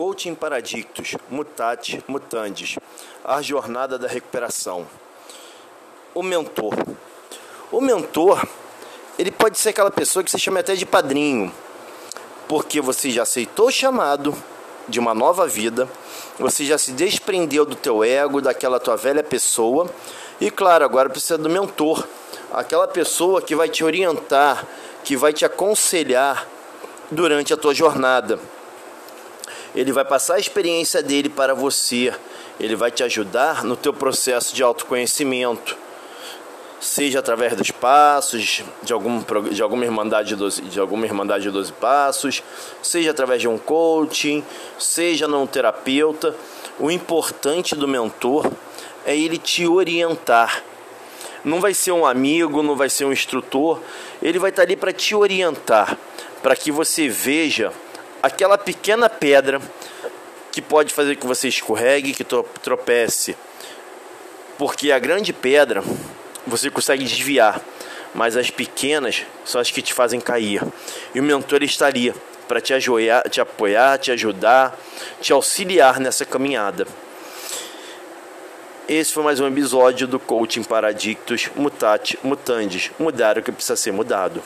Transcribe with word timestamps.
Coaching 0.00 0.34
Paradictus, 0.34 1.14
Mutate, 1.28 2.02
Mutandis, 2.08 2.78
a 3.22 3.42
jornada 3.42 3.98
da 3.98 4.08
recuperação. 4.08 4.86
O 6.14 6.22
mentor. 6.22 6.72
O 7.70 7.82
mentor, 7.82 8.42
ele 9.18 9.30
pode 9.30 9.58
ser 9.58 9.68
aquela 9.68 9.90
pessoa 9.90 10.24
que 10.24 10.30
você 10.30 10.38
chama 10.38 10.60
até 10.60 10.74
de 10.74 10.86
padrinho, 10.86 11.52
porque 12.48 12.80
você 12.80 13.10
já 13.10 13.24
aceitou 13.24 13.66
o 13.66 13.70
chamado 13.70 14.34
de 14.88 14.98
uma 14.98 15.12
nova 15.12 15.46
vida, 15.46 15.86
você 16.38 16.64
já 16.64 16.78
se 16.78 16.92
desprendeu 16.92 17.66
do 17.66 17.76
teu 17.76 18.02
ego, 18.02 18.40
daquela 18.40 18.80
tua 18.80 18.96
velha 18.96 19.22
pessoa, 19.22 19.86
e 20.40 20.50
claro, 20.50 20.82
agora 20.82 21.10
precisa 21.10 21.36
do 21.36 21.50
mentor, 21.50 22.08
aquela 22.50 22.88
pessoa 22.88 23.42
que 23.42 23.54
vai 23.54 23.68
te 23.68 23.84
orientar, 23.84 24.66
que 25.04 25.14
vai 25.14 25.34
te 25.34 25.44
aconselhar 25.44 26.48
durante 27.10 27.52
a 27.52 27.56
tua 27.58 27.74
jornada 27.74 28.40
ele 29.74 29.92
vai 29.92 30.04
passar 30.04 30.34
a 30.34 30.38
experiência 30.40 31.02
dele 31.02 31.28
para 31.28 31.54
você, 31.54 32.12
ele 32.58 32.76
vai 32.76 32.90
te 32.90 33.02
ajudar 33.02 33.64
no 33.64 33.76
teu 33.76 33.92
processo 33.92 34.54
de 34.54 34.62
autoconhecimento, 34.62 35.76
seja 36.80 37.18
através 37.18 37.54
dos 37.54 37.70
passos 37.70 38.62
de, 38.82 38.92
algum, 38.92 39.22
de 39.50 39.62
alguma 39.62 39.84
irmandade 39.84 40.30
de 40.30 40.36
12, 40.36 40.62
de 40.62 40.80
alguma 40.80 41.04
irmandade 41.04 41.44
de 41.44 41.50
12 41.50 41.72
passos, 41.74 42.42
seja 42.82 43.10
através 43.10 43.40
de 43.40 43.48
um 43.48 43.58
coaching, 43.58 44.42
seja 44.78 45.28
num 45.28 45.46
terapeuta. 45.46 46.34
O 46.78 46.90
importante 46.90 47.74
do 47.74 47.86
mentor 47.86 48.50
é 49.04 49.16
ele 49.16 49.36
te 49.36 49.66
orientar. 49.66 50.62
Não 51.44 51.60
vai 51.60 51.74
ser 51.74 51.92
um 51.92 52.04
amigo, 52.04 52.62
não 52.62 52.76
vai 52.76 52.88
ser 52.88 53.04
um 53.04 53.12
instrutor, 53.12 53.80
ele 54.22 54.38
vai 54.38 54.50
estar 54.50 54.62
ali 54.62 54.76
para 54.76 54.92
te 54.92 55.14
orientar, 55.14 55.96
para 56.42 56.56
que 56.56 56.70
você 56.70 57.08
veja 57.08 57.72
aquela 58.22 58.58
pequena 58.58 59.08
pedra 59.08 59.60
que 60.52 60.60
pode 60.60 60.92
fazer 60.92 61.16
que 61.16 61.26
você 61.26 61.48
escorregue, 61.48 62.12
que 62.12 62.24
tropece. 62.24 63.36
Porque 64.58 64.92
a 64.92 64.98
grande 64.98 65.32
pedra 65.32 65.82
você 66.46 66.70
consegue 66.70 67.04
desviar, 67.04 67.60
mas 68.14 68.36
as 68.36 68.50
pequenas 68.50 69.24
são 69.44 69.60
as 69.60 69.70
que 69.70 69.80
te 69.80 69.94
fazem 69.94 70.20
cair. 70.20 70.62
E 71.14 71.20
o 71.20 71.22
mentor 71.22 71.62
estaria 71.62 72.14
para 72.48 72.60
te, 72.60 72.74
ajoiar, 72.74 73.28
te 73.28 73.40
apoiar, 73.40 73.98
te 73.98 74.10
ajudar, 74.10 74.76
te 75.20 75.32
auxiliar 75.32 76.00
nessa 76.00 76.24
caminhada. 76.24 76.86
Esse 78.88 79.12
foi 79.12 79.22
mais 79.22 79.38
um 79.38 79.46
episódio 79.46 80.08
do 80.08 80.18
Coaching 80.18 80.64
Paradictus 80.64 81.48
Mutate 81.54 82.18
Mutandis 82.24 82.90
Mudar 82.98 83.38
o 83.38 83.42
que 83.42 83.52
precisa 83.52 83.76
ser 83.76 83.92
mudado. 83.92 84.42